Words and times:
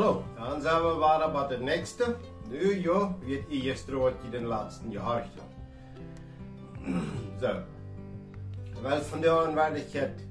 Hallo, 0.00 0.24
dan 0.36 0.60
zijn 0.60 0.82
we 0.82 0.94
waren 0.94 1.32
bij 1.32 1.46
de 1.46 1.64
nächste. 1.64 2.16
Nu, 2.48 2.82
ja, 2.82 3.16
wird 3.20 3.90
wat 3.90 4.12
je 4.22 4.30
den 4.30 4.44
laatste 4.44 4.88
jaar 4.88 5.28
Zo. 7.40 7.62
Wel, 8.82 9.00
vandaag 9.00 9.52
werd 9.52 9.76
ik 9.76 9.92
het 9.92 10.26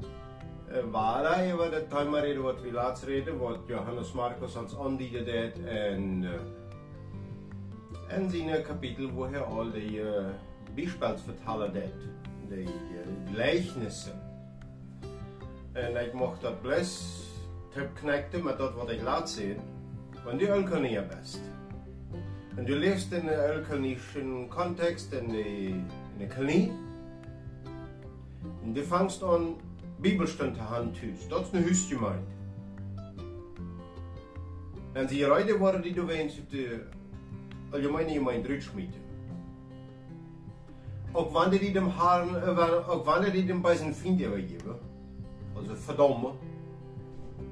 waar 0.92 1.54
over 1.54 1.74
het 1.74 1.90
thema 1.90 2.20
reden 2.20 2.42
wat 2.42 2.62
we 2.62 2.72
laatst 2.72 3.04
reden, 3.04 3.38
wat 3.38 3.58
Johannes 3.68 4.12
Markus 4.12 4.56
ons 4.56 4.78
aandiende 4.78 5.24
deed 5.24 5.66
en, 5.66 6.24
uh, 6.24 6.32
en 8.08 8.30
zijn 8.30 8.64
kapitel 8.64 9.12
waar 9.14 9.32
hij 9.32 9.42
al 9.42 9.72
die 9.72 9.92
uh, 9.92 10.26
bijspelsvertalen 10.76 11.74
deed, 11.74 11.96
die 12.48 12.64
uh, 12.64 12.72
gelijkenissen. 13.32 14.22
En 15.72 16.06
ik 16.06 16.14
mocht 16.14 16.42
dat 16.42 16.62
best 16.62 17.29
knekte 17.94 18.44
met 18.44 18.58
dat 18.58 18.74
wat 18.74 18.90
ik 18.90 19.02
laat 19.02 19.30
zien, 19.30 19.58
want 20.24 20.40
die 20.40 20.64
kan 20.64 20.82
niet 20.82 21.08
best. 21.08 21.40
En 22.56 22.66
du 22.66 22.76
leeft 22.76 23.12
in 23.12 23.28
een 23.28 23.34
elkanischen 23.34 24.48
context 24.48 25.12
in 25.12 25.28
de, 25.28 25.44
in 26.18 26.28
knie. 26.28 26.72
En 28.64 28.74
du 28.74 28.84
fangst 28.84 29.24
an 29.24 29.56
Bibelstund 30.00 30.56
te 30.56 30.62
hand 30.62 31.00
thuis. 31.00 31.28
Dat 31.28 31.46
is 31.46 31.52
een 31.52 31.64
huisgemeinde. 31.64 32.32
En 34.92 35.08
die 35.08 35.26
rijden 35.26 35.58
worden 35.58 35.82
die 35.82 35.94
du 35.94 36.06
wens 36.06 36.40
op 36.40 36.50
de 36.50 36.84
algemene 37.72 38.12
gemeinde 38.12 38.48
uitschmieden. 38.48 39.02
Ook 41.12 41.32
wanneer 41.32 41.60
die 41.60 41.72
dem 41.72 41.88
haren, 41.88 42.88
ook 42.88 43.06
wanneer 43.06 43.32
die 43.32 43.46
dem 43.46 43.62
bij 43.62 43.76
zijn 43.76 43.96
vrienden 43.96 44.32
geven. 44.32 44.80
Also 45.56 45.76
verdomme. 45.76 46.32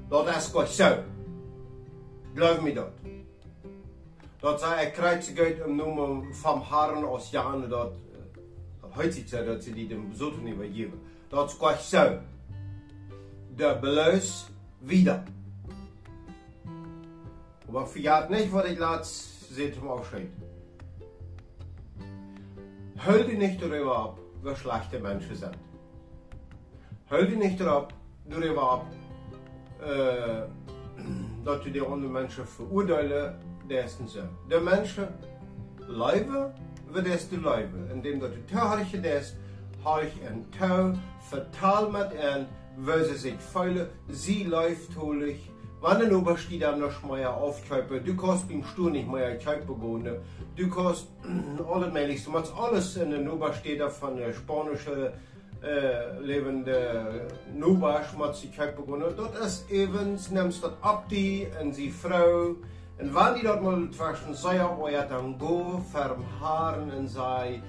Dat 0.08 0.36
is 0.36 0.46
gewoon 0.46 0.66
zo. 0.66 1.02
Geloof 2.34 2.60
me 2.60 2.72
dat. 2.72 2.90
Dat 4.40 4.60
zij 4.60 4.86
ik 4.86 5.38
uit 5.38 5.64
om 5.64 5.76
noemen 5.76 6.34
van 6.34 6.60
haren 6.60 7.04
als 7.04 7.30
jaren 7.30 7.68
dat 7.68 7.92
dat 8.80 8.94
heutzutage 8.94 9.44
zo 9.44 9.52
dat 9.52 9.64
ze 9.64 9.72
die 9.72 9.88
dem 9.88 10.08
bezoeken 10.08 10.44
niet 10.44 10.56
meer 10.56 10.70
geven. 10.72 11.00
Dat 11.28 11.56
is 11.78 11.88
zo. 11.88 12.18
De 13.56 13.78
beluis 13.80 14.46
wieder. 14.78 15.22
Aber 17.68 17.86
verjagt 17.86 18.30
nicht, 18.30 18.50
was 18.52 18.64
ich 18.64 18.78
laatst 18.78 19.54
seht 19.54 19.76
im 19.76 19.88
Aufschritt. 19.88 20.30
Hör 22.96 23.24
dich 23.24 23.38
nicht 23.38 23.60
darüber 23.60 23.96
ab, 23.96 24.18
wer 24.42 24.56
schlechte 24.56 24.98
Menschen 24.98 25.36
sind. 25.36 25.58
Hör 27.08 27.26
dich 27.26 27.36
nicht 27.36 27.60
darüber 27.60 28.72
ab, 28.72 28.86
dass 31.44 31.62
du 31.62 31.70
die 31.70 31.80
anderen 31.80 32.12
Menschen 32.12 32.44
verurteilen, 32.44 33.34
dessen 33.68 34.06
so. 34.06 34.20
De 34.50 34.60
Menschen 34.60 35.08
leben, 35.88 36.52
wie 36.92 37.02
das 37.02 37.28
du 37.28 37.36
leben. 37.36 37.88
Indem 37.92 38.20
du 38.20 38.28
töricht 38.46 38.94
ist, 38.94 39.36
habe 39.84 40.06
ich 40.06 40.28
ein 40.28 40.44
Tau 40.58 40.94
vertal 41.30 41.88
mit 41.90 42.12
ihnen, 42.12 42.46
weil 42.76 43.04
sie 43.04 43.16
sich 43.16 43.36
fühlen, 43.36 43.88
sie 44.08 44.44
läuft 44.44 44.96
holig. 44.96 45.50
Wann 45.80 46.02
ein 46.02 46.12
Oberstieg 46.12 46.60
dann 46.60 46.80
noch 46.80 47.02
mal 47.04 47.24
aufkaufen, 47.24 48.04
du 48.04 48.16
kannst 48.16 48.48
beim 48.48 48.64
Stuhl 48.64 48.90
nicht 48.90 49.08
mehr 49.08 49.36
gehen. 49.36 50.16
Du 50.56 50.68
kannst 50.68 51.06
alles 51.72 51.92
mögliche, 51.92 52.30
du 52.30 52.38
alles 52.60 52.96
in 52.96 53.10
den 53.10 53.28
Oberstieg 53.28 53.80
von 53.82 54.16
der 54.16 54.32
spanischen 54.32 55.12
äh, 55.62 56.18
lebende 56.20 57.28
Nuba 57.54 58.04
schmutz 58.04 58.40
die 58.40 58.50
kaufen 58.50 58.86
gehen. 58.86 59.14
Dort 59.16 59.36
ist 59.38 59.70
eben, 59.70 60.18
nimmst 60.30 60.62
das 60.62 60.72
ab 60.82 61.08
die 61.08 61.46
und 61.60 61.74
sie 61.74 61.90
Frau. 61.90 62.56
Und 63.00 63.14
wenn 63.14 63.34
die 63.36 63.42
dort 63.42 63.62
mal 63.62 63.90
zwischen 63.90 64.34
sei, 64.34 64.60
wo 64.76 64.88
er 64.88 65.06
dann 65.06 65.38
go, 65.38 65.80
ferm 65.92 66.24
Haaren 66.40 66.90
und 66.90 67.08
sei, 67.08 67.62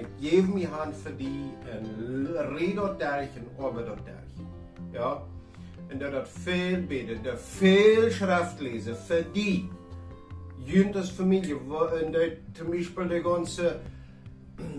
ich 0.00 0.30
gebe 0.30 0.48
mir 0.48 0.70
Hand 0.70 0.94
für 0.96 1.10
die 1.10 1.50
und 1.78 2.28
rede 2.56 2.76
dort 2.76 3.00
durch 3.00 3.30
und 3.36 3.64
arbeite 3.64 3.86
dort 3.86 4.00
durch. 4.06 4.46
Ja? 4.92 5.22
En 5.88 5.98
dat 5.98 6.12
dat 6.12 6.28
veel 6.28 6.80
bidden, 6.80 7.22
dat 7.22 7.40
veel 7.40 8.10
schrift 8.10 8.60
lezen 8.60 8.96
voor 8.96 9.24
die. 9.32 9.70
Junt 10.64 10.96
als 10.96 11.10
familie, 11.10 11.56
en 12.02 12.12
dat 12.12 12.70
Beispiel 12.70 13.08
die 13.08 13.22
ganze 13.22 13.80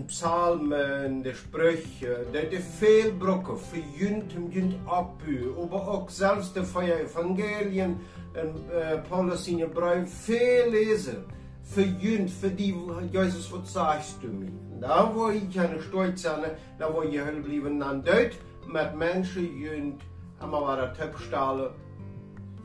Psalmen, 0.06 1.22
die 1.22 1.34
Sprüche, 1.34 2.26
dat 2.32 2.52
er 2.52 2.60
veel 2.60 3.12
brokken 3.18 3.58
voor 3.58 3.82
junt 3.98 4.32
junt 4.50 4.74
abbu, 4.84 5.54
aber 5.62 5.88
ook 5.88 6.10
zelfs 6.10 6.52
de 6.52 6.64
van 6.66 6.82
Evangelien 6.82 7.98
en 8.32 8.54
uh, 8.72 9.00
Paulus 9.08 9.48
in 9.48 9.68
Brief 9.72 10.10
veel 10.24 10.70
lezen. 10.70 11.24
Für 11.62 11.84
junt, 11.84 12.30
für 12.30 12.50
die, 12.50 12.74
Jesus, 13.12 13.52
was 13.52 13.72
sagst 13.72 14.22
du 14.22 14.28
mir? 14.28 14.52
Da 14.80 15.10
wo 15.14 15.28
ich 15.28 15.54
keine 15.54 15.80
Stolz 15.80 16.22
sein, 16.22 16.50
da 16.78 16.92
wo 16.92 17.02
ich 17.02 17.18
halt 17.18 17.42
blieben 17.42 17.82
an 17.82 18.02
dort, 18.02 18.38
mit 18.66 18.96
Menschen 18.96 19.58
junt, 19.58 20.02
allemaal 20.38 20.62
waren 20.62 20.94
tupstalen 20.94 21.70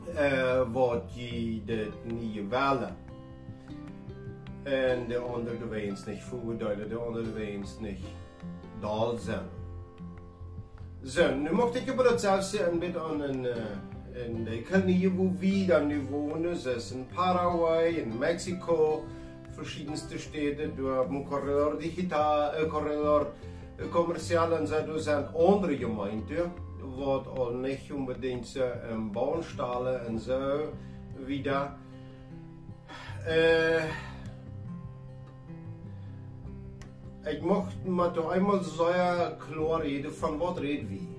uh, 0.08 0.72
wat 0.72 1.14
je 1.14 1.62
de 1.64 1.88
nieuwe 2.04 2.48
wählen. 2.48 3.03
En 4.64 5.08
de 5.08 5.18
andere 5.18 5.58
de 5.58 5.68
weens 5.68 6.04
niet 6.06 6.22
voordelen, 6.22 6.88
de 6.88 6.96
andere 6.96 7.24
de 7.24 7.32
weens 7.32 7.78
niet 7.80 8.04
dal 8.80 9.16
zijn. 9.16 9.48
Zo, 11.04 11.34
nu 11.34 11.52
mocht 11.52 11.74
ik 11.74 11.86
über 11.88 12.04
das 12.04 12.22
selbst 12.22 12.60
ein 12.60 12.78
bisschen 12.78 13.00
an 13.00 13.22
in, 13.22 13.46
in 14.26 14.44
der 14.44 14.62
Knie, 14.62 15.10
wo 15.16 15.30
wir 15.38 15.80
nu 15.80 16.06
wohnen. 16.10 16.42
Das 16.42 16.66
ist 16.66 16.92
in 16.92 17.06
Paraguay, 17.14 18.00
in 18.00 18.18
Mexiko, 18.18 19.04
verschiedenste 19.54 20.18
Städte, 20.18 20.68
durch 20.76 21.08
ein 21.08 21.24
Korridor 21.24 21.78
digital, 21.78 22.54
äh, 22.56 22.66
Korridor 22.66 23.32
äh, 23.78 23.86
kommerziell 23.90 24.52
und 24.52 24.66
so, 24.66 24.76
das 24.76 25.04
sind 25.04 25.26
andere 25.36 25.76
Gemeinden 25.76 26.50
wat 26.96 27.26
al 27.38 27.54
niet 27.54 27.90
unbedingt 27.92 28.46
so 28.46 28.62
im 28.90 29.12
Baumstalle 29.12 30.06
und 30.08 30.18
so 30.18 30.68
wieder. 31.26 31.76
Äh, 33.26 33.80
ich 37.30 37.42
möchte 37.42 38.14
doch 38.14 38.30
einmal 38.30 38.62
sehr 38.62 39.36
klar 39.38 39.82
reden, 39.82 40.12
von 40.12 40.40
was 40.40 40.60
reden 40.60 40.90
wir. 40.90 41.14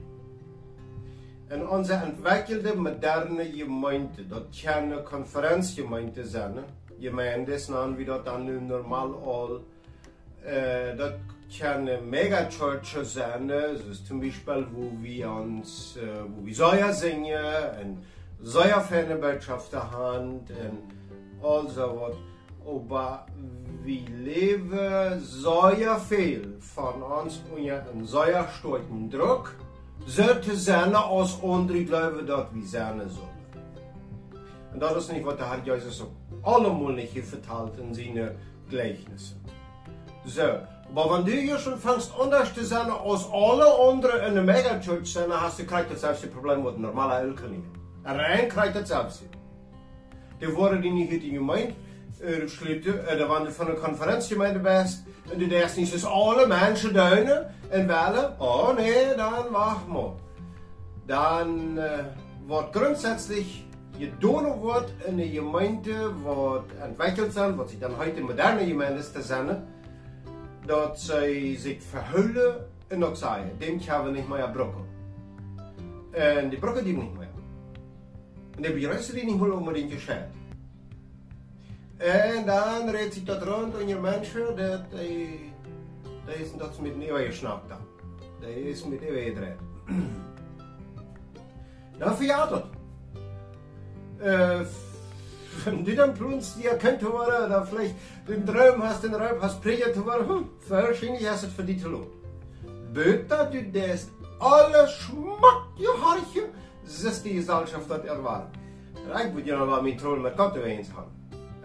In 1.57 1.67
onze 1.67 1.93
ontwikkelde 1.93 2.75
moderne 2.75 3.45
gemeente, 3.45 4.27
dat 4.27 4.47
kan 4.63 5.03
conferentiegemeente 5.03 6.25
zijn, 6.25 6.53
gemeentes 6.99 7.67
nou 7.67 7.95
wie 7.95 8.05
dat 8.05 8.25
dan 8.25 8.45
nu 8.45 8.61
normaal 8.61 9.13
al, 9.23 9.61
uh, 10.45 10.97
dat 10.97 11.13
keine 11.59 12.01
Megachurches 12.01 13.13
sein, 13.13 13.47
das 13.47 13.79
ist 13.91 14.07
zum 14.07 14.19
Beispiel, 14.19 14.65
wo 14.73 14.91
wir 15.01 15.29
uns, 15.29 15.97
äh, 15.97 16.23
wo 16.27 16.45
wir 16.45 16.55
Säuer 16.55 16.93
singen, 16.93 17.37
und 17.81 17.97
Säuerfanebotschafter 18.41 19.91
haben, 19.91 20.39
und 20.39 20.93
all 21.43 21.69
so 21.69 22.01
was. 22.01 22.34
Aber 22.65 23.25
wir 23.83 24.01
leben 24.09 25.19
sehr 25.19 25.99
viel 25.99 26.57
von 26.59 27.01
uns 27.03 27.41
unter 27.55 27.89
einem 27.89 28.05
sehr 28.05 28.47
starken 28.57 29.09
Druck, 29.09 29.55
sollte 30.07 30.55
sein, 30.55 30.95
als 30.95 31.37
andere 31.43 31.83
glauben, 31.85 32.25
dass 32.25 32.47
wir 32.53 32.65
sein 32.65 32.99
sollen. 33.09 33.35
Und 34.73 34.79
das 34.81 34.97
ist 34.97 35.11
nicht, 35.13 35.25
was 35.25 35.37
der 35.37 35.49
Herr 35.49 35.63
Jesus 35.63 35.97
so 35.99 36.07
allemal 36.43 36.93
nicht 36.93 37.17
verteilt 37.17 37.77
in 37.79 37.93
seinen 37.93 38.31
Gleichnissen. 38.69 39.39
So, 40.25 40.41
aber 40.41 41.17
wenn 41.17 41.25
du 41.25 41.31
hier 41.31 41.59
schon 41.59 41.77
fängst 41.77 42.11
anders 42.19 42.53
zu 42.53 42.65
sein 42.65 42.89
als 42.89 43.25
alle 43.31 43.65
anderen 43.89 44.27
in 44.27 44.33
der 44.33 44.43
Megachurch 44.43 45.13
sind, 45.13 45.31
hast 45.31 45.59
du 45.59 45.65
gleich 45.65 45.85
dasselbe 45.89 46.27
Problem 46.27 46.63
mit 46.63 46.79
normalen 46.79 47.29
Eltern. 47.29 47.63
Rein 48.03 48.49
kriegt 48.49 48.75
dasselbe. 48.75 49.13
Die 50.41 50.53
worden 50.53 50.81
die 50.81 50.91
niet 50.91 51.11
in 51.11 51.33
gemeente 51.35 51.69
uh, 51.69 51.94
sluiten, 52.45 53.19
uh, 53.19 53.27
wanneer 53.27 53.51
van 53.51 53.67
een 53.67 53.79
conferentiegemeente 53.79 54.59
best, 54.59 55.03
en 55.31 55.37
du 55.37 55.47
denkst 55.47 55.77
niet, 55.77 55.91
dus 55.91 56.05
alle 56.05 56.47
mensen 56.47 56.93
duinen 56.93 57.53
en 57.69 57.87
wellen, 57.87 58.39
oh 58.39 58.75
nee, 58.75 59.15
dann 59.15 59.51
wacht 59.51 59.87
mal. 59.87 60.19
Dann 61.05 61.77
uh, 61.77 61.83
wordt 62.47 62.75
grundsätzlich 62.75 63.63
gedonen 63.97 64.57
wordt 64.57 64.91
in 65.05 65.19
een 65.19 65.31
gemeente, 65.31 66.21
wat 66.23 66.63
ontwikkeld 66.87 67.33
zijn, 67.33 67.55
wat 67.55 67.69
zich 67.69 67.79
dan 67.79 67.93
heute 67.93 68.21
moderne 68.21 68.65
gemeentes 68.65 69.11
te 69.11 69.21
zijn, 69.21 69.67
dat 70.65 70.99
zij 70.99 71.55
zich 71.57 71.83
verhullen 71.83 72.67
in 72.87 72.99
dat 72.99 73.17
zij, 73.17 73.53
dem 73.57 73.79
hebben 73.79 74.11
we 74.11 74.17
niet 74.17 74.29
meer 74.29 74.49
brokken. 74.49 74.85
En 76.11 76.49
die 76.49 76.59
brokken 76.59 76.83
die 76.83 76.97
niet 76.97 77.17
meer. 77.17 77.27
En 78.55 78.61
die 78.61 78.73
bereizen 78.73 79.13
die 79.13 79.25
niet 79.25 79.39
meer 79.39 79.53
unbedingt 79.53 79.93
gescheit. 79.93 80.27
En 81.97 82.45
dan 82.45 82.89
redt 82.89 83.13
zich 83.13 83.23
dat 83.23 83.43
rond 83.43 83.77
in 83.79 83.87
je 83.87 83.95
mensen 83.95 84.55
dat 84.55 84.81
die, 84.91 85.53
die 86.25 86.35
is 86.35 86.53
dat 86.57 86.79
met 86.79 86.97
nieuwe 86.97 87.25
geschnapt 87.25 87.69
dan. 87.69 87.77
Die 88.39 88.69
is 88.69 88.85
met 88.85 89.01
nieuwe 89.01 89.21
gedreid. 89.21 89.59
Dan 91.97 92.15
verjaart 92.15 92.49
het. 92.49 92.65
Uh, 94.21 94.59
Wenn 95.63 95.85
du 95.85 95.95
dann 95.95 96.13
plötzlich 96.13 96.63
die 96.63 96.67
erkannt 96.67 97.01
worden, 97.03 97.45
oder 97.45 97.65
vielleicht 97.65 97.95
den 98.27 98.45
Traum 98.45 98.83
hast, 98.83 99.03
den 99.03 99.13
Raub 99.13 99.41
hast, 99.41 99.61
predigt 99.61 99.95
worden, 100.05 100.27
hm, 100.27 100.49
wahrscheinlich 100.67 101.29
hast 101.29 101.43
du 101.43 101.47
es 101.47 101.53
für 101.53 101.63
die 101.63 101.77
zu 101.77 101.89
lohnt. 101.89 102.07
Böter 102.93 103.45
du 103.45 103.63
das 103.71 104.09
alle 104.39 104.87
Schmack, 104.87 105.67
je 105.77 105.87
hartje, 105.87 106.49
zes 106.83 107.23
die 107.23 107.35
Gesellschaft 107.35 107.89
dat 107.89 108.03
erwarten. 108.03 108.51
Ik 109.25 109.33
moet 109.33 109.45
je 109.45 109.51
nog 109.51 109.67
wel 109.67 109.81
mijn 109.81 109.97
troon 109.97 110.21
met 110.21 110.33
Gott 110.35 110.55
eens 110.55 110.89
haben. 110.89 111.14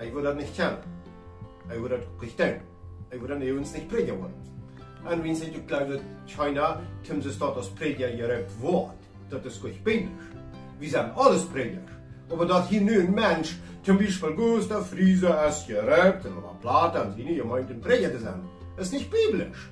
Ich 0.03 0.15
würde 0.15 0.29
das 0.29 0.37
nicht. 0.37 0.59
Ich 0.59 1.81
würde 1.81 1.99
das 1.99 2.23
nicht 2.23 2.39
denken. 2.39 2.63
Ich 3.11 3.21
würde 3.21 3.39
dann 3.39 3.59
uns 3.59 3.75
nicht 3.75 3.89
predigen 3.89 4.21
wollen. 4.21 4.35
Und 5.05 5.25
wenn 5.25 5.35
sie 5.35 5.51
glaubt, 5.67 6.01
China, 6.27 6.81
sie 7.03 7.31
dort 7.39 7.57
das 7.57 7.69
Prediger 7.71 8.11
gerückt 8.11 8.51
Wort, 8.61 8.95
das 9.31 9.45
ist 9.45 9.61
gut 9.61 9.83
biblisch. 9.85 10.11
Wir 10.79 10.91
sind 10.91 11.13
alles 11.17 11.45
Prediger. 11.47 11.83
Aber 12.31 12.47
dass 12.47 12.69
hier 12.69 12.81
nur 12.81 13.01
ein 13.03 13.13
Mensch, 13.13 13.57
zum 13.83 13.99
Beispiel 13.99 14.35
Gustav 14.35 14.89
Friese, 14.89 15.29
ist 15.49 15.67
gerückt, 15.67 16.25
oder 16.25 16.57
Platon, 16.61 17.09
und 17.09 17.17
sie 17.17 17.25
nicht 17.25 17.43
gemeint, 17.43 17.71
ein 17.71 17.81
Prediger 17.81 18.13
zu 18.13 18.21
sein, 18.21 18.41
ist 18.77 18.93
nicht 18.93 19.11
biblisch. 19.11 19.71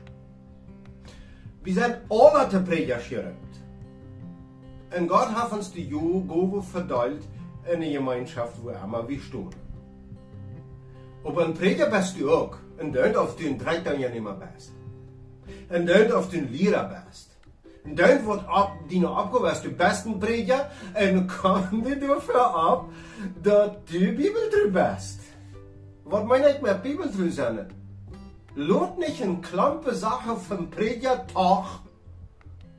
Wir 1.62 1.74
sind 1.74 1.96
alle 2.10 2.48
te 2.48 2.60
Prediger 2.60 2.98
gerückt. 3.08 3.54
Und 4.98 5.08
Gott 5.08 5.28
hat 5.34 5.52
uns 5.52 5.70
die 5.70 5.86
Jugend 5.86 6.64
verteilt 6.64 7.22
in 7.66 7.76
eine 7.76 7.92
Gemeinschaft, 7.92 8.54
wo 8.62 8.70
immer 8.70 9.06
wir 9.08 9.20
stehen. 9.20 9.67
Prediger 11.24 11.90
bist 11.90 12.18
du 12.18 12.30
auch. 12.30 12.58
En 12.78 12.92
duid 12.92 13.16
of 13.16 13.36
du 13.36 13.46
een 13.46 13.58
drijftuinjanemer 13.58 14.36
bist. 14.38 14.72
En 15.68 15.86
duid 15.86 16.14
of 16.14 16.28
du 16.28 16.36
ein 16.36 16.50
Lehrer 16.50 17.04
bist. 17.06 17.36
En 17.84 17.94
duid 17.94 18.24
wordt 18.24 18.46
op, 18.48 18.70
die 18.88 19.00
nog 19.00 19.24
opgewezen, 19.24 19.62
du 19.62 19.70
bist 19.70 20.06
ein 20.06 20.18
Prediger. 20.18 20.66
En 20.92 21.26
kom 21.26 21.86
je 21.86 21.98
dafür 21.98 22.40
ab, 22.40 22.84
dat 23.42 23.88
du 23.88 23.98
Bibeltreu 23.98 24.70
bist. 24.70 25.20
Wat 26.04 26.26
meine 26.26 26.50
ich 26.50 26.60
mit 26.60 26.82
Bibeltreu 26.82 27.30
sein? 27.30 27.66
Lohnt 28.54 28.98
nicht 28.98 29.22
eine 29.22 29.40
klampe 29.40 29.94
Sache 29.94 30.36
vom 30.36 30.70
Prediger 30.70 31.26
Tag, 31.26 31.80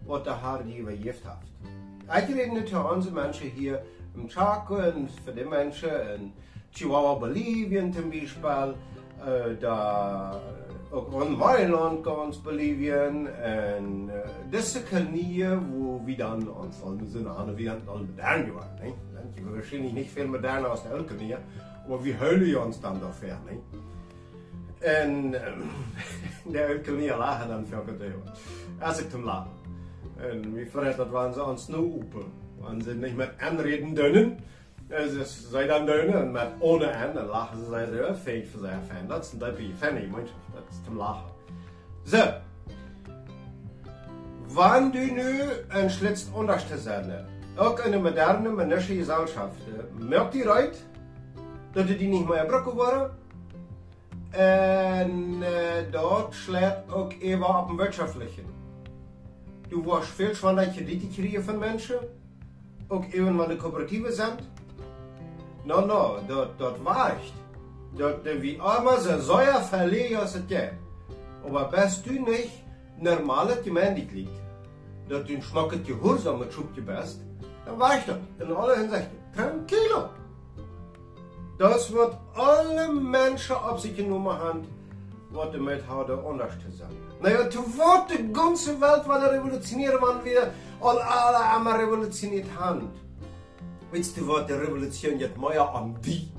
was 0.05 0.23
der 0.23 0.41
Herr 0.41 0.63
dir 0.63 0.83
vergift 0.83 1.25
hat. 1.25 1.43
Ich 2.17 2.35
rede 2.35 2.53
nicht 2.53 2.69
für 2.69 2.83
unsere 2.83 3.13
Menschen 3.13 3.49
hier 3.49 3.83
im 4.15 4.27
Chaco 4.27 4.75
und 4.75 5.11
für 5.23 5.31
die 5.31 5.45
Menschen 5.45 5.89
in 6.15 6.33
Chihuahua, 6.73 7.15
Bolivien 7.15 7.93
zum 7.93 8.09
Beispiel, 8.09 8.75
äh, 9.25 9.55
da 9.59 10.39
ook 10.91 11.23
in 11.23 11.37
Mailand 11.37 12.03
ganz 12.03 12.37
Bolivien 12.37 13.27
en 13.27 14.09
uh, 14.09 14.29
diese 14.51 14.81
Knie, 14.81 15.47
wo 15.71 16.01
wir 16.05 16.17
dann 16.17 16.47
uns 16.47 16.81
alle 16.83 17.05
sind, 17.05 17.27
alle 17.27 17.55
wir 17.57 17.71
alle 17.71 18.03
modern 18.03 18.45
geworden, 18.45 18.79
ne? 18.81 18.93
Dann 19.13 19.45
wir 19.45 19.55
wahrscheinlich 19.55 19.93
nicht 19.93 20.11
viel 20.11 20.25
moderner 20.25 20.71
als 20.71 20.83
der 20.83 20.93
Elkenie, 20.93 21.37
aber 21.85 22.03
wir 22.03 22.19
hören 22.19 22.55
uns 22.55 22.81
dann 22.81 22.99
dafür, 22.99 23.37
ne? 23.45 23.59
En 24.81 25.35
um, 25.35 26.53
der 26.53 26.69
Elkenie 26.69 27.09
lachen 27.09 27.49
dann 27.49 27.65
für 27.65 27.83
gedauert. 27.83 28.39
Als 28.79 29.01
ich 29.01 29.09
zum 29.09 29.25
Lachen. 29.25 29.51
En 30.17 30.55
wie 30.55 30.65
verrät, 30.65 30.97
dat 30.97 31.11
waren 31.11 31.33
sie 31.33 31.43
uns 31.43 31.69
nur 31.69 31.83
open. 31.83 32.25
Waren 32.59 32.81
sie 32.81 32.93
nicht 32.93 33.15
mit 33.15 33.29
anreden 33.41 33.93
dürfen. 33.93 34.37
Ze 34.89 35.23
zij 35.49 35.67
dan 35.67 35.85
doen 35.85 36.13
en 36.13 36.31
met 36.31 36.47
ohne 36.59 36.85
en, 36.85 37.13
dan 37.13 37.25
lachen 37.25 37.57
ze 37.57 37.65
zij 37.69 37.85
zo 37.85 38.13
fake 38.13 38.45
voor 38.51 38.61
zijn 38.61 38.81
fan. 38.83 39.07
Dat 39.07 39.25
is 39.25 39.31
een 39.31 39.39
type 39.39 39.75
funny, 39.77 40.07
manche, 40.11 40.33
dat 40.53 40.63
is 40.69 40.75
te 40.85 40.93
lachen. 40.95 41.29
Zo. 42.05 42.33
Wann 44.47 44.91
du 44.91 45.11
nu 45.11 45.41
een 45.67 45.89
schlitzt 45.89 46.29
onderste 46.33 46.75
ook 47.55 47.79
in 47.79 47.91
de 47.91 47.99
moderne 47.99 48.49
mennesche 48.49 48.95
Gesellschaft, 48.95 49.55
merkt 49.97 50.31
die 50.31 50.49
uit 50.49 50.85
dat 51.71 51.87
die 51.87 52.07
niet 52.07 52.27
meer 52.27 52.39
gebroken 52.39 52.73
worden. 52.73 53.11
En 54.29 55.35
uh, 55.39 55.47
dort 55.91 56.35
schlägt 56.35 56.91
ook 56.91 57.13
even 57.19 57.57
op 57.57 57.69
een 57.69 57.75
wirtschaftlichen. 57.75 58.43
Du 59.69 59.83
wirst 59.83 60.09
viel 60.09 60.35
schwanger 60.35 60.67
Kredite 60.67 61.07
kriegen 61.07 61.43
von 61.43 61.59
Menschen, 61.59 61.97
auch 62.87 63.05
eben, 63.13 63.37
wenn 63.37 63.49
die 63.49 63.57
Kooperative 63.57 64.11
sind. 64.11 64.41
No, 65.63 65.81
no, 65.81 66.19
dat, 66.27 66.57
dat 66.57 66.77
weicht. 66.83 67.33
Dat 67.97 68.23
de 68.23 68.39
wie 68.39 68.55
immer 68.55 68.99
so 68.99 69.19
säuer 69.19 69.61
verlegen 69.61 70.19
als 70.19 70.33
het 70.33 70.47
geht. 70.47 70.73
Aber 71.45 71.65
bist 71.69 72.05
du 72.05 72.11
nicht 72.11 72.63
normale 72.97 73.61
Gemeindeglied, 73.63 74.29
dass 75.07 75.25
du 75.25 75.33
ein 75.33 75.41
schmacket 75.41 75.85
Gehorsam 75.85 76.39
mit 76.39 76.53
Schubje 76.53 76.81
bist, 76.81 77.21
dann 77.65 77.79
weicht 77.79 78.07
das 78.07 78.17
in 78.39 78.55
aller 78.55 78.77
Hinsicht. 78.77 79.09
Tranquilo. 79.35 80.09
Das 81.57 81.91
wird 81.91 82.15
alle 82.35 82.87
Menschen 82.87 83.55
auf 83.55 83.79
sich 83.79 83.95
genommen 83.95 84.37
haben, 84.37 84.67
was 85.31 85.51
damit 85.51 85.81
hat 85.87 86.09
anders 86.09 86.53
zu 86.63 86.71
sagen. 86.77 86.95
Naja, 87.21 87.43
du 87.43 87.59
wird 87.59 88.17
die 88.17 88.31
ganze 88.31 88.79
Welt, 88.79 89.03
revolutionieren, 89.05 89.97
wann 89.99 90.23
wir 90.23 90.51
alle 90.81 91.39
einmal 91.53 91.79
revolutioniert 91.79 92.47
haben. 92.57 92.89
Weet 93.89 94.15
du 94.15 94.25
wat, 94.25 94.47
de 94.47 94.57
revolutie 94.57 95.17
het 95.17 95.37
meer 95.37 95.59
aan 95.59 95.97
die, 96.01 96.31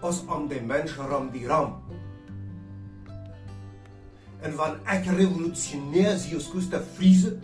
als 0.00 0.26
aan 0.28 0.48
de 0.48 0.60
mensen 0.60 1.06
ram 1.06 1.30
die 1.30 1.46
ram. 1.46 1.82
En 4.40 4.54
wanneer 4.54 4.92
ik 4.92 5.04
revolutionair 5.04 6.16
zie 6.16 6.34
als 6.34 6.46
Gustav 6.46 6.82
Friese, 6.94 7.38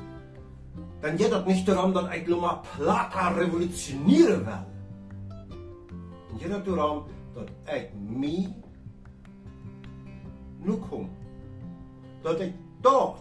dan 1.00 1.18
gaat 1.18 1.30
dat 1.30 1.46
niet 1.46 1.68
erom 1.68 1.92
dat 1.92 2.12
ik 2.12 2.28
maar 2.40 2.60
plata 2.76 3.28
revolutioneren 3.28 4.44
wil. 4.44 4.66
Dan 6.28 6.38
gaat 6.38 6.50
het 6.50 6.66
erom 6.66 7.04
dat 7.34 7.48
ik 7.74 7.88
mij 8.08 8.54
nu 10.58 10.72
kom. 10.72 11.10
Dat 12.22 12.40
ik 12.40 12.52
dat 12.80 13.20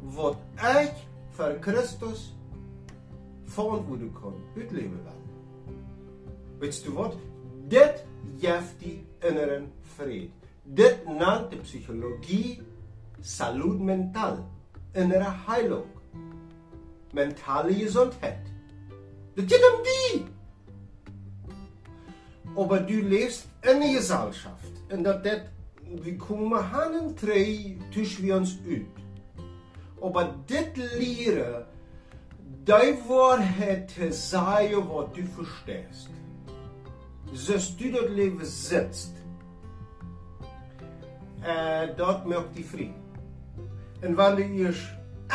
wat 0.00 0.36
ik 0.54 0.92
voor 1.30 1.56
Christus 1.60 2.37
verantwoorden 3.48 4.12
kan 4.12 4.34
uitleven 4.56 5.04
wel. 5.04 5.22
Weet 6.58 6.82
je 6.82 6.92
wat? 6.92 7.16
Dit 7.68 8.04
geeft 8.40 8.74
die 8.78 9.06
innere 9.18 9.62
vrede. 9.80 10.28
Dit 10.62 11.06
nennt 11.06 11.50
de 11.50 11.56
psychologie 11.56 12.62
salut 13.20 13.80
mental, 13.80 14.46
innere 14.92 15.46
Heilung, 15.46 15.86
mentale 17.12 17.74
Gesundheit. 17.74 18.44
Das 19.34 19.46
geht 19.46 19.60
um 19.60 19.82
die. 19.84 20.24
Aber 22.56 22.80
du 22.80 23.00
lebst 23.00 23.46
in 23.62 23.68
einer 23.68 23.92
Gesellschaft, 23.94 24.72
in 24.88 25.04
der 25.04 25.18
das, 25.18 25.40
wir 26.02 26.18
kommen 26.18 26.72
haben 26.72 27.14
drei 27.16 27.76
zwischen 27.92 28.24
wir 28.24 28.36
uns 28.36 28.58
uit. 28.68 28.86
Aber 30.00 30.34
dit 30.46 30.76
leren, 30.76 31.64
die 32.68 33.08
Wahrheit 33.08 33.90
zeggen 34.10 34.88
wat 34.90 35.16
du 35.16 35.24
verstehst. 35.24 36.10
Zoals 37.32 37.76
du 37.76 37.90
dat 37.90 38.10
leven 38.10 38.44
sitzt, 38.44 39.14
äh, 41.42 41.88
dort 41.96 42.26
merkt 42.26 42.56
die 42.56 42.62
Frieden. 42.62 43.02
Und 44.02 44.16
wenn 44.18 44.36
du 44.36 44.64
erst 44.64 44.86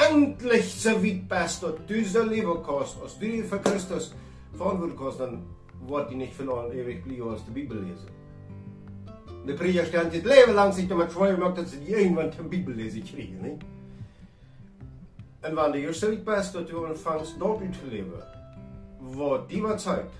endlich 0.09 0.73
so 0.75 0.91
weit 1.03 1.27
bist, 1.27 1.63
dass 1.63 1.73
du 1.87 2.05
so 2.05 2.23
leben 2.23 2.63
kannst, 2.63 3.01
als 3.01 3.17
du 3.17 3.43
für 3.43 3.59
Christus 3.59 4.13
verantwortlich 4.55 4.99
kannst, 4.99 5.19
dann 5.19 5.43
wird 5.87 6.11
die 6.11 6.15
nicht 6.15 6.33
verloren 6.33 6.71
ewig 6.71 7.03
bleiben, 7.03 7.29
als 7.29 7.45
die 7.45 7.51
Bibel 7.51 7.79
lesen. 7.79 8.09
Der 9.47 9.53
Prediger 9.53 9.85
stand 9.85 10.13
das 10.13 10.23
Leben 10.23 10.53
lang 10.53 10.71
sich 10.71 10.87
damit 10.87 11.11
freuen, 11.11 11.39
dass 11.39 11.71
sie 11.71 11.83
irgendwann 11.83 12.29
die 12.29 12.43
Bibel 12.43 12.75
lesen 12.75 13.03
kriegen. 13.03 13.41
Nicht? 13.41 13.72
En 15.43 15.53
wanneer 15.53 15.81
je 15.81 15.93
zoiets 15.93 16.23
best 16.23 16.53
dat 16.53 16.67
je 16.67 16.87
ontvangt 16.87 17.35
dort 17.39 17.59
te 17.59 17.87
leven, 17.89 18.23
wordt 18.99 19.49
die 19.49 19.61
wat 19.61 19.81
Zeit. 19.81 20.11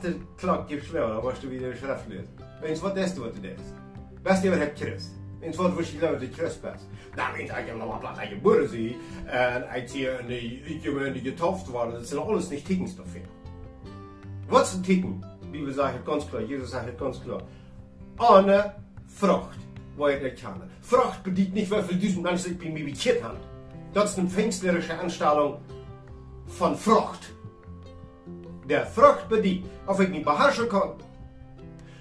Der 0.00 0.14
Klack 0.36 0.68
gibst 0.68 0.86
schwer, 0.86 1.20
musst 1.22 1.42
du 1.42 1.48
wieder 1.48 1.76
Schrift 1.76 2.06
lesen. 2.08 2.28
Wenn's 2.60 2.80
was 2.80 2.94
ist, 2.94 3.18
was 3.18 3.32
du 3.32 3.40
denkst. 3.40 3.72
Best 4.22 4.42
je 4.42 4.50
hebt 4.50 4.80
Christ. 4.80 5.10
Wenn's 5.40 5.56
wat 5.56 5.74
was 5.74 5.90
je 5.90 5.98
gelooft 5.98 6.20
dat 6.20 6.34
Christ 6.34 6.60
best. 6.60 6.86
Nou, 7.16 7.36
wenn's 7.36 7.50
ik 7.50 7.76
nog 7.76 7.92
een 7.92 7.98
plaats 7.98 8.20
geboren 8.20 8.68
zie, 8.68 8.96
en 9.24 9.64
ik 9.74 9.88
zie 9.88 10.08
in 10.08 10.26
die 10.26 10.80
Gemeinde 10.82 11.20
getauft 11.20 11.66
worden, 11.66 11.92
das 11.92 12.08
sind 12.08 12.20
alles 12.20 12.48
nicht 12.48 12.66
Tickens 12.66 12.96
dafür. 12.96 13.26
Was 14.48 14.74
ein 14.74 14.82
Ticken? 14.82 15.24
Die 15.40 15.58
Bibel 15.58 15.72
sagt 15.72 16.04
ganz 16.04 16.26
klar, 16.28 16.42
Jesus 16.42 16.70
sagt 16.70 16.98
ganz 16.98 17.20
klar. 17.22 17.40
Ohne 18.18 18.74
Frucht 19.06 19.58
dat 19.96 20.40
kan. 20.42 20.62
Vracht 20.80 21.22
bedient 21.22 21.54
niet 21.54 21.68
hoeveel 21.68 21.98
duizend 21.98 22.22
mensen 22.22 22.50
ik 22.50 22.72
me 22.72 22.84
bekend 22.84 23.20
heb. 23.20 23.36
Dat 23.92 24.08
is 24.08 24.16
een 24.16 24.26
pfingstlerische 24.26 24.92
aanstelling 24.92 25.54
van 26.46 26.78
Frucht. 26.78 27.34
Der 28.66 28.86
Frucht 28.86 29.28
bedient, 29.28 29.66
of 29.86 30.00
ik 30.00 30.10
niet 30.10 30.24
beherrschen 30.24 30.66
kan. 30.66 30.92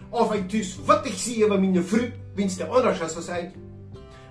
Of 0.09 0.33
ik 0.33 0.49
dus 0.49 0.79
wat 0.85 1.05
ik 1.05 1.13
zie 1.13 1.47
bij 1.47 1.57
mijn 1.57 1.83
vrouw, 1.83 2.09
wenn 2.35 2.45
es 2.45 2.57
der 2.57 2.91
ist 2.91 3.01
als 3.01 3.29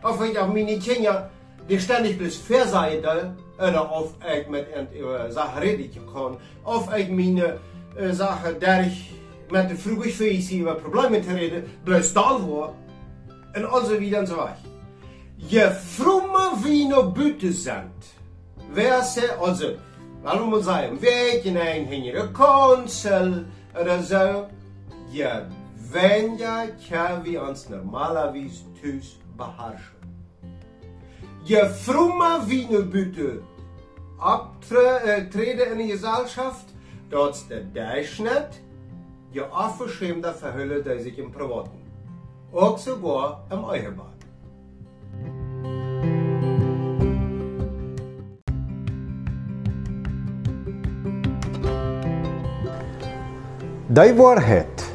Of 0.02 0.22
ik 0.22 0.36
auf 0.36 0.52
meine 0.52 0.78
Kinder, 0.78 1.30
die 1.66 1.80
ständig 1.80 2.18
bloß 2.18 2.36
verseiden, 2.36 3.36
oder 3.58 3.90
auf 3.90 4.14
ich 4.20 4.48
mit 4.48 4.66
einer 4.74 5.30
Sache 5.30 5.60
reden 5.60 6.06
kann. 6.12 6.36
Of 6.64 6.94
ich 6.96 7.08
meine 7.08 7.58
uh, 7.98 8.10
zeggen, 8.12 8.58
dat 8.58 8.84
ik 8.84 8.92
met 9.50 9.68
de 9.68 9.76
vroege 9.76 10.10
feestje 10.10 10.64
wat 10.64 10.82
problemen 10.82 11.22
te 11.22 11.34
reden, 11.34 11.64
blijf 11.84 12.04
staan 12.04 12.40
voor. 12.40 12.72
Also 13.54 13.94
en 13.94 14.26
zo 14.26 14.36
weg. 14.36 14.56
Je 15.36 16.86
nog 16.88 17.12
buiten 17.12 17.52
zijn. 17.52 17.92
Wer 18.72 19.02
ze, 19.02 19.34
also, 19.34 19.74
laten 20.22 20.40
we 20.40 20.46
maar 20.46 20.62
zeggen, 20.62 20.98
weet 20.98 21.42
je 21.42 21.76
een 21.76 21.86
hingere 21.86 22.30
kansel, 22.30 23.44
oder 23.80 24.02
zo. 24.02 24.46
Je 25.10 25.46
ja, 26.36 26.66
kan 26.88 27.22
we 27.22 27.40
ons 27.48 27.68
normalerweise 27.68 28.62
thuis 28.80 29.18
beherrschen. 29.36 29.94
Je 31.42 31.66
frumme 31.66 32.44
wie 32.46 32.70
nog 32.70 32.88
buiten 32.88 33.42
abtreden 34.18 35.70
in 35.70 35.76
de 35.76 35.86
Gesellschaft, 35.86 36.64
dat 37.08 37.34
is 37.34 37.46
de 37.46 37.72
Durchschnitt, 37.72 38.62
je 39.30 39.44
afgeschämte 39.44 40.32
verhullen 40.32 40.84
die 40.84 41.02
sich 41.02 41.18
im 41.18 41.30
Privaten. 41.30 41.83
Auch 42.54 42.78
sogar 42.78 43.40
im 43.50 43.64
Ehepaar. 43.72 44.12
Die 53.88 54.16
waarheid, 54.16 54.92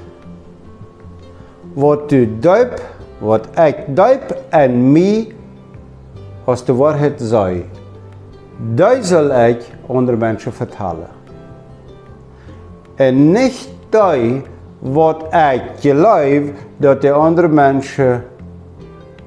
wat 1.73 2.11
u 2.11 2.39
duip, 2.39 2.81
wat 3.19 3.59
ik 3.59 3.95
duip 3.95 4.37
en 4.49 4.91
mij 4.91 5.35
als 6.43 6.65
de 6.65 6.73
waarheid 6.73 7.21
zei, 7.21 7.69
die 8.73 9.03
zal 9.03 9.47
ik 9.47 9.71
onder 9.85 10.17
mensen 10.17 10.53
vertellen. 10.53 11.09
En 12.95 13.31
niet 13.31 13.69
die 13.89 14.43
wat 14.79 15.23
ik 15.33 15.61
geloof 15.79 16.49
dat 16.77 17.01
de 17.01 17.11
andere 17.11 17.47
mensen 17.47 18.23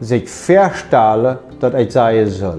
zich 0.01 0.31
verstellen 0.31 1.39
dat 1.59 1.75
ik 1.75 1.91
zeggen 1.91 2.31
zal. 2.31 2.59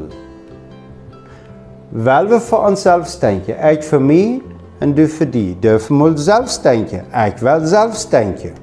Wel 1.90 2.28
we 2.28 2.40
voor 2.40 2.68
onszelf 2.68 3.16
denken, 3.16 3.70
ik 3.70 3.84
voor 3.84 4.02
mij 4.02 4.42
en 4.78 4.94
du 4.94 5.08
voor 5.08 5.30
die. 5.30 5.60
Dürfen 5.60 6.04
we 6.04 6.18
zelf 6.18 6.58
denken, 6.58 7.06
ik 7.26 7.38
wil 7.38 7.66
zelf 7.66 8.06
denken. 8.06 8.54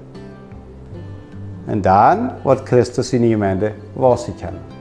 En 1.67 1.81
dan 1.81 2.31
wordt 2.43 2.61
Christus 2.69 3.13
in 3.13 3.29
gemeente 3.29 3.73
was 3.93 4.29
ik. 4.29 4.80